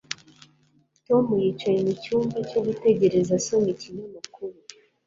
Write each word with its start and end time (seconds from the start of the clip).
Tom 1.05 1.25
yicaye 1.43 1.77
mucyumba 1.87 2.37
cyo 2.49 2.59
gutegereza 2.67 3.31
asoma 3.39 3.67
ikinyamakuru. 3.75 4.55